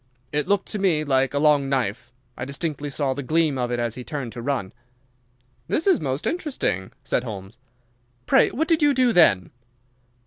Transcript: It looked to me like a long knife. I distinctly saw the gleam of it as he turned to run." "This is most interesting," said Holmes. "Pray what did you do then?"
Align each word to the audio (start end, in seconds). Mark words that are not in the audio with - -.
It 0.31 0.47
looked 0.47 0.65
to 0.69 0.79
me 0.79 1.03
like 1.03 1.35
a 1.35 1.37
long 1.37 1.69
knife. 1.69 2.11
I 2.35 2.43
distinctly 2.43 2.89
saw 2.89 3.13
the 3.13 3.21
gleam 3.21 3.59
of 3.59 3.69
it 3.71 3.77
as 3.79 3.93
he 3.93 4.03
turned 4.03 4.33
to 4.33 4.41
run." 4.41 4.73
"This 5.67 5.85
is 5.85 5.99
most 5.99 6.25
interesting," 6.25 6.91
said 7.03 7.23
Holmes. 7.23 7.59
"Pray 8.25 8.49
what 8.49 8.67
did 8.67 8.81
you 8.81 8.95
do 8.95 9.13
then?" 9.13 9.51